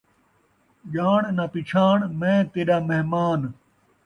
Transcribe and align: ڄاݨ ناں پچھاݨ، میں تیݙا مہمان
ڄاݨ 0.93 1.21
ناں 1.37 1.49
پچھاݨ، 1.53 1.97
میں 2.19 2.39
تیݙا 2.51 2.77
مہمان 2.87 3.39